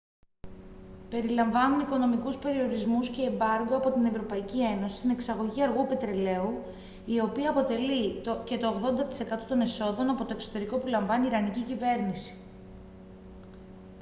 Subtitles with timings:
[1.09, 6.63] περιλαμβάνουν οικονομικούς περιορισμούς και εμπάργκο από την ευρωπαϊκή ένωση στην εξαγωγή αργού πετρελαίου
[7.05, 11.61] η οποία αποτελεί και το 80% των εσόδων από το εξωτερικό που λαμβάνει η ιρανική
[11.61, 12.37] κυβέρνηση